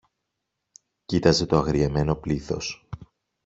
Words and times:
κοίταζε 1.05 1.45
το 1.45 1.57
αγριεμένο 1.57 2.15
πλήθος. 2.15 2.87